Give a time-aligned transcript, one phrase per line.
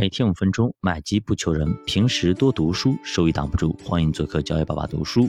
[0.00, 1.76] 每天五分钟，买基不求人。
[1.84, 3.78] 平时多读书，收益挡不住。
[3.84, 5.28] 欢迎做客教育爸爸读书。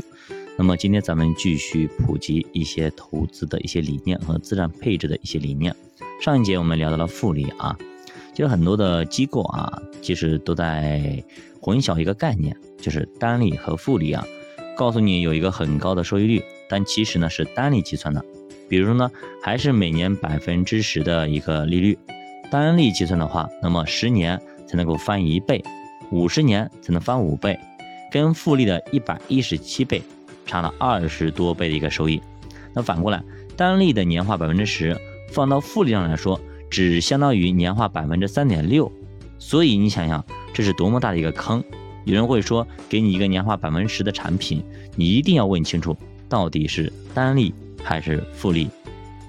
[0.57, 5.75] 那么今天咱们继续普及一些投资的一些理念和资产配置的一些理念。
[6.21, 7.77] 上一节我们聊到了复利啊，
[8.33, 11.21] 其实很多的机构啊，其实都在
[11.59, 14.25] 混淆一个概念，就是单利和复利啊。
[14.77, 18.23] 告诉你有一个很高的收益率，但其实呢是单利计算的。
[18.69, 19.11] 比如呢，
[19.43, 21.99] 还是每年百分之十的一个利率，
[22.49, 24.41] 单利计算的话，那么十年。
[24.71, 25.61] 才能够翻一倍，
[26.11, 27.59] 五十年才能翻五倍，
[28.09, 30.01] 跟复利的一百一十七倍
[30.45, 32.21] 差了二十多倍的一个收益。
[32.73, 33.21] 那反过来，
[33.57, 34.97] 单利的年化百分之十，
[35.33, 36.39] 放到复利上来说，
[36.69, 38.89] 只相当于年化百分之三点六。
[39.37, 41.61] 所以你想想，这是多么大的一个坑！
[42.05, 44.63] 有人会说，给你一个年化百分之十的产品，
[44.95, 45.97] 你一定要问清楚，
[46.29, 48.69] 到底是单利还是复利。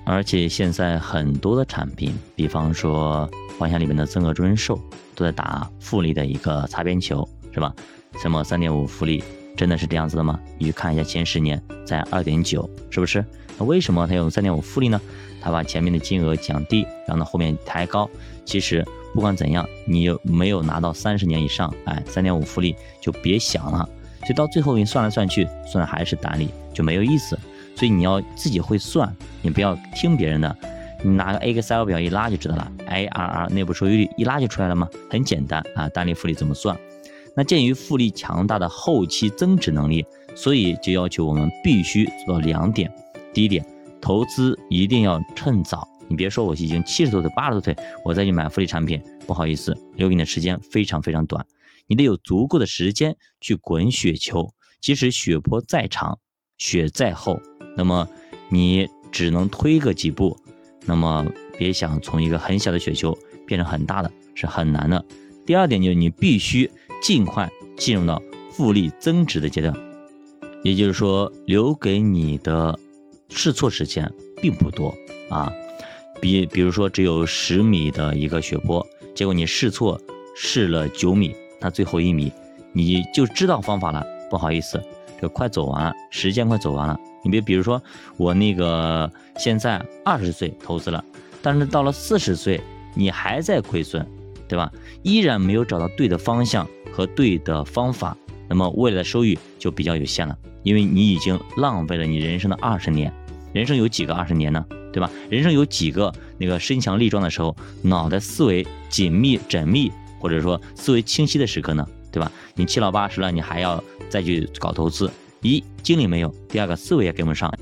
[0.04, 4.78] 而且现在很多的产品，比方说幻想里面的增额终身寿。
[5.14, 7.72] 都在打复利的一个擦边球，是吧？
[8.18, 9.22] 什么三点五复利，
[9.54, 10.40] 真的是这样子的吗？
[10.56, 13.22] 你去看一下前十年在二点九，是不是？
[13.58, 14.98] 那为什么它有三点五复利呢？
[15.38, 18.08] 它把前面的金额降低，然后后面抬高。
[18.46, 18.82] 其实
[19.12, 23.86] 不管怎样，你有没有拿到三十年以上，哎，三点五复利就别想了。
[24.20, 27.38] 所以到最后你算来算去，算的还是单利，就没有意思。
[27.76, 30.56] 所以你要自己会算，你不要听别人的。
[31.04, 34.88] 你拿个 Excel 表一拉就知道了，ARR 内部收益率一拉就出来了吗？
[35.10, 36.78] 很简单啊，单利复利怎么算？
[37.34, 42.88] 那鉴于复利强大的后期增值能力，所以就要求我们必须做到两点。
[43.34, 43.66] 第一点，
[44.00, 45.88] 投资一定要趁早。
[46.08, 51.44] 你别说我已经七十多岁、八十多岁，我再去买复利产品，不好意思，留给你的时间非常非常短。
[51.88, 56.18] 你得有足够的时间去滚雪球，即使雪坡再长，
[56.58, 57.40] 雪再厚，
[57.76, 58.06] 那么
[58.50, 60.36] 你只能推个几步。
[60.84, 61.24] 那么
[61.56, 65.04] 别想从一个很小的雪球变成很大的，是很难的。
[65.46, 66.68] 第二点就是你必须
[67.00, 69.72] 尽快进入到复利增值的阶段，
[70.64, 72.76] 也就是说留给你的
[73.28, 74.92] 试错时间并不多
[75.28, 75.52] 啊。
[76.20, 78.84] 比比如说只有十米的一个雪坡，
[79.14, 80.00] 结果你试错
[80.36, 82.32] 试了九米，那最后一米
[82.72, 84.04] 你就知道方法了。
[84.30, 84.82] 不好意思，
[85.22, 86.98] 就快走完了，时间快走完了。
[87.22, 87.80] 你别比如说
[88.16, 91.02] 我那个现在二十岁投资了，
[91.40, 92.60] 但是到了四十岁
[92.96, 94.04] 你还在亏损，
[94.48, 94.70] 对吧？
[95.02, 98.16] 依然没有找到对的方向和对的方法，
[98.48, 103.12] 那么未来的收益就比较有限了，因为你已经浪费了你人生的二十年。
[103.52, 104.66] 人生有几个二十年呢？
[104.92, 105.08] 对吧？
[105.30, 111.86] 人生有几个那个身强力壮的时候，脑袋思维紧密缜密，或者说思维清晰的时刻呢？
[112.12, 112.30] 对吧？
[112.54, 115.10] 你七老八十了，你还要再去搞投资？
[115.40, 117.52] 一精力没有，第二个思维也跟不上，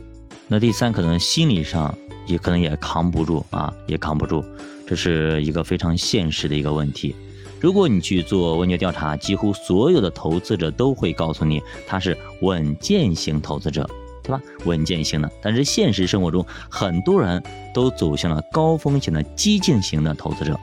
[0.48, 1.96] 那第三可能心理上
[2.26, 4.44] 也可能也扛不住啊，也扛不住，
[4.86, 7.16] 这是一个非常现实的一个问题。
[7.58, 13.88] 如果你去做问卷调查，几乎所有的投资者都会告诉你他是稳健型投资者，
[14.22, 14.42] 对吧？
[14.66, 20.58] 稳健型的，但是现实生活中很多人都走向了高风险的激进型的投资者，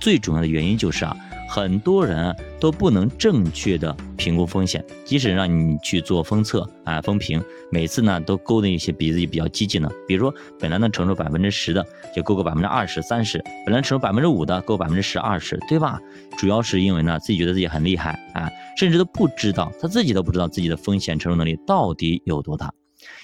[0.00, 1.16] 最主要的原因就是啊。
[1.48, 11.84] 很多人都不能正确的评估风险，即使让你去做封测啊、封评，每次呢都勾的一些比自己比较激进的，比如说本来能承受百分之十的，
[12.14, 16.00] 就勾个百分之二十三十；本来承受百分之五的，勾百分之十二十，对吧？
[16.36, 22.72] 主要是因为呢自己觉得自己很厉害啊，甚至都不知道他自己都不知道自己的风险承受能力到底有多大。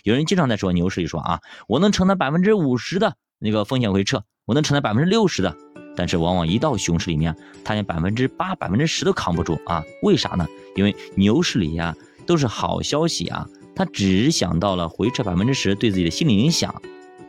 [0.04, 5.56] 有人经常在说牛市里说啊，我能承担百分之五十的那个风险回撤，我能承担百分之六十的。
[5.96, 9.82] 但是往往一到熊市里面，他连百分之八、百分之十都扛不住啊？
[10.02, 10.46] 为啥呢？
[10.74, 11.94] 因为牛市里呀
[12.26, 16.74] 都是好消息啊，他只想到了回撤百分之十对自己的心理影响，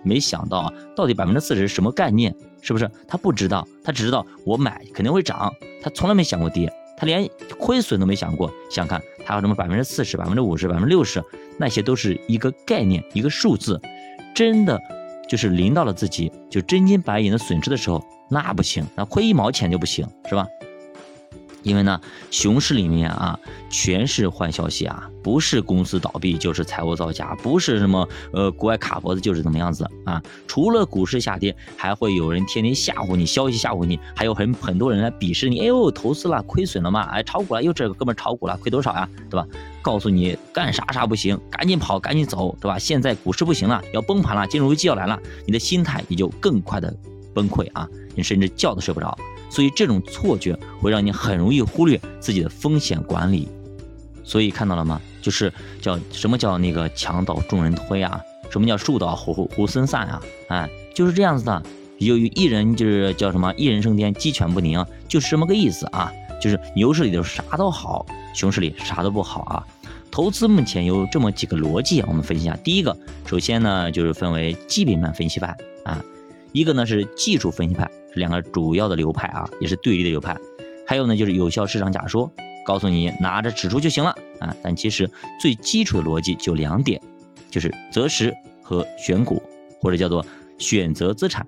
[0.03, 2.33] 没想到啊到底百分之四十什么概念？
[2.61, 2.89] 是不是？
[3.05, 8.49] 他不知道，他只知道我买肯定会涨，他从来没想过跌，他连亏损都没想过。
[8.71, 11.21] 想看他要什么百分之四十、百分之五十、百分之六十，
[11.57, 13.81] 那些都是一个概念，一个数字，
[14.33, 14.79] 真的
[15.27, 18.01] 就是临到了自己就真金白银的损失的时候。
[18.33, 20.47] 那不行，那亏一毛钱就不行，是吧？
[21.61, 23.39] 因为呢，熊市里面啊，
[23.69, 30.21] 全是坏消息啊，不是公司倒闭就是财务造假，不是什么呃国外卡脖子就是怎么样子啊。
[30.45, 35.61] 除了股市下跌，还会有人天天吓唬你，消息吓唬你，还有很很多人来鄙视你。
[35.61, 37.03] 哎呦，投资了亏损了嘛？
[37.03, 39.07] 哎，炒股了，又这个哥们炒股了，亏多少呀？
[39.29, 39.47] 对吧？
[39.81, 42.77] 告诉你干啥啥不行，赶紧跑，赶紧走，对吧？
[42.77, 46.93] 现在股市不行了，要崩盘了，金融危机要来了，你的心态也就更快的
[47.33, 47.87] 崩溃啊。
[48.15, 49.17] 你甚至觉都睡不着，
[49.49, 53.47] 所以这种错觉会让你很容易忽略自己的风险管理。
[54.23, 55.01] 所以看到了吗？
[55.21, 55.51] 就是
[55.81, 58.21] 叫什么叫那个墙倒众人推啊？
[58.49, 60.21] 什么叫树倒猢猢狲散啊？
[60.49, 61.63] 哎，就是这样子的。
[61.99, 66.11] 由于一人就是叫什么一人升天，鸡犬不宁，就是这么个意思啊。
[66.41, 69.65] 就是牛市里头啥都好，熊市里啥都不好啊。
[70.11, 72.55] 投资目前有这么几个逻辑，我们分析一下。
[72.57, 72.95] 第一个，
[73.25, 75.55] 首先呢就是分为基本面分析派
[75.85, 76.03] 啊，
[76.51, 80.37] 一个呢是技术分析派，两个主要的流派啊，也是对立的流派。
[80.85, 82.31] 还有呢就是有效市场假说，
[82.65, 84.55] 告诉你拿着指数就行了啊。
[84.61, 87.01] 但其实最基础的逻辑就两点，
[87.49, 89.41] 就是择时和选股，
[89.81, 90.25] 或者叫做
[90.57, 91.47] 选择资产。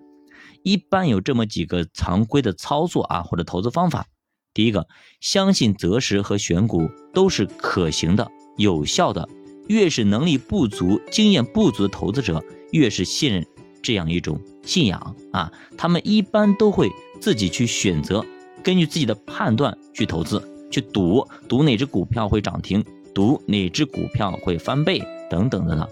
[0.64, 4.08] 一般有这么几个常规的操作啊，或者投资方法。
[4.54, 4.88] 第一个，
[5.20, 9.28] 相信择时和选股都是可行的、有效的。
[9.68, 13.46] 越是能力不足、经验不足的投资者，越是信任
[13.86, 15.52] 这样一种信仰啊。
[15.78, 16.90] 他们一般都会
[17.22, 18.26] 自己去选择，
[18.64, 20.42] 根据自己的判断去投资、
[20.72, 22.84] 去赌，赌哪只股票会涨停，
[23.14, 25.88] 赌哪只股票会翻倍等等的呢。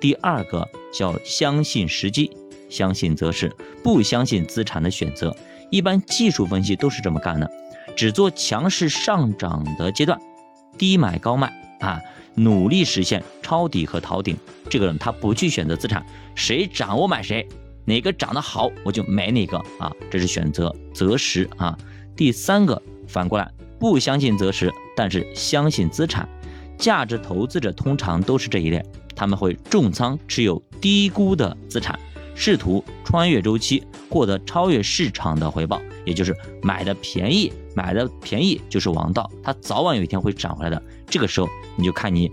[0.00, 2.30] 第二个叫相信时机，
[2.70, 5.36] 相信择时，不相信资产的选择。
[5.70, 7.50] 一般技术分析都是这么干的。
[7.96, 10.20] 只做强势上涨的阶段，
[10.76, 11.52] 低买高卖
[11.84, 12.00] 啊，
[12.34, 14.36] 努力实现抄底和逃顶。
[14.70, 16.04] 这个人他不去选择资产，
[16.34, 17.46] 谁涨我买谁，
[17.84, 21.76] 哪个涨得好我就买哪个啊，这是选择择时啊。
[22.16, 26.26] 第三个反过来，不相信择时，但是相信资产。
[26.78, 28.82] 价值投资者通常都是这一类，
[29.14, 31.98] 他们会重仓持有低估的资产，
[32.34, 37.52] 试图穿越周期，获得超越市场的回报，也就是买的便宜。
[37.74, 40.80] 买的便宜就是王道，它早晚有一天会涨回来的。
[41.06, 42.30] 这个时候你就看你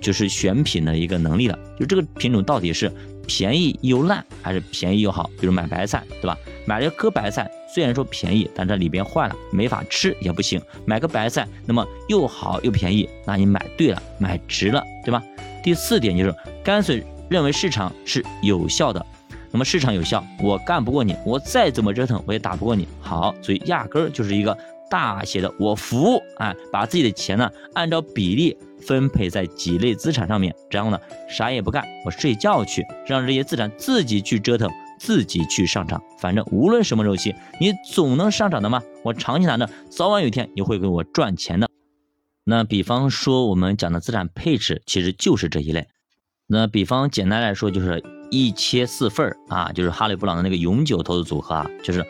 [0.00, 2.90] 就是选品的一个能力了，就这个品种到底是
[3.26, 5.30] 便宜又烂还是便宜又好？
[5.40, 6.36] 比如买白菜，对吧？
[6.66, 10.60] 买了颗白菜，虽然说便宜，但这里边坏了，没法吃也不行。
[10.84, 15.22] 买个白菜，那么又好又便宜，那你买对了，买值了，对吧？
[15.62, 16.34] 第四点就是
[16.64, 19.04] 干脆认为市场是有效的。
[19.52, 22.86] 那么市场有效，我干不过你，我再怎么折腾我也打不过你。
[23.00, 24.56] 好，所以压根儿就是一个。
[24.90, 30.98] 大写的我服，哎，把自己的钱呢按照比例分配在几类资产上面，然后呢
[31.28, 34.68] 啥也不干，我睡觉去，让这些资产自己去折腾，
[34.98, 36.02] 自己去上涨。
[36.18, 38.82] 反正无论什么周期，你总能上涨的嘛。
[39.04, 41.68] 我长期拿着，早晚有一天你会给我赚钱的。
[42.42, 45.86] 那比方说我们讲的资产配置，其实就是这一类。
[46.52, 52.04] 那比方简单来说，就是一切四份儿啊，就是哈利布朗的那个永久投资组合啊，就是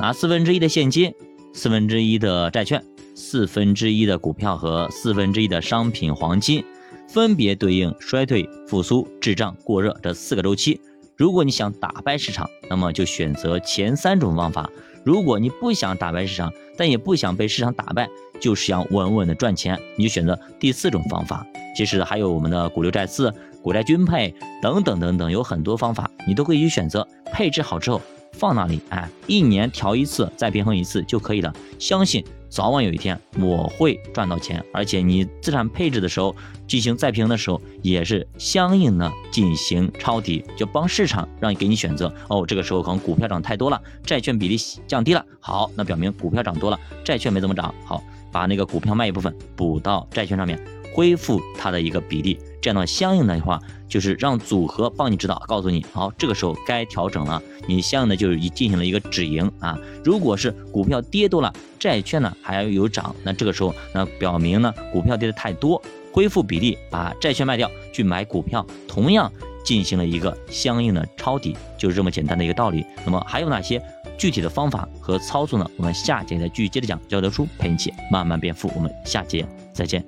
[0.00, 1.14] 拿四分之一的现金。
[1.52, 2.82] 四分之一的债券，
[3.14, 6.64] 四分之一的股票和四分之一的商品黄金，
[7.08, 10.80] 分别对应衰退、复苏、滞胀、过热这四个周期。
[11.16, 14.68] 如果你想打败市场，那么就选择前三种方法；
[15.04, 18.08] 如果你不想打败市场，但也不想被市场打败，
[18.40, 21.46] 就是想稳稳的赚钱，你就选择第四种方法。
[21.76, 23.32] 其实还有我们的股六债四、
[23.64, 27.08] 股债均配等等等等，有很多方法，你都可以去选择。
[27.32, 27.98] 配置好之后。
[28.36, 31.54] 放那里，哎，一年调一次，再平衡一次就可以了。
[31.78, 36.34] 相信早晚有一天我会赚到钱，而且你资产配置的时候
[36.66, 42.12] 进行再平衡的时候，也是相应的进行抄底，就帮市场让你给你选择。
[42.28, 45.24] 哦，这个时候可能股票涨太多了，债券比例降低了。
[45.38, 47.72] 好，那表明股票涨多了，债券没怎么涨。
[47.84, 48.02] 好，
[48.32, 50.58] 把那个股票卖一部分补到债券上面。
[50.94, 57.42] 恢复它的一个比例，这样的话，相应的话就是让组合帮你指导，告诉你，好，这个时候该调整了。
[57.66, 59.76] 你相应的就是进行了一个止盈啊。
[60.04, 65.82] 如果是股票跌多了，债券呢还要有涨，那这个时候那表明呢股票跌的太多，
[66.12, 69.30] 恢复比例，把债券卖掉去买股票，同样
[69.64, 72.86] 进行了一个相应的抄底，就是这么简单的一个道理。
[73.04, 73.82] 那么还有哪些
[74.16, 75.68] 具体的方法和操作呢？
[75.76, 78.70] 我们下节再继续接着讲，教德书陪你一起慢慢变富。
[78.76, 80.04] 我们下节再见。